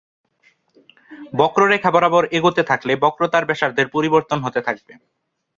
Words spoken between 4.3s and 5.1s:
হতে থাকবে।